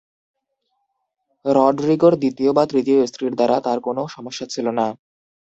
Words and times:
রডরিগোর 1.45 2.13
দ্বিতীয় 2.15 2.51
বা 2.53 2.63
তৃতীয় 2.65 2.99
স্ত্রীর 3.07 3.33
দ্বারা 3.35 3.57
তার 3.61 3.79
কোনো 3.79 4.01
সমস্যা 4.07 4.45
ছিল 4.47 4.65
না। 4.79 4.87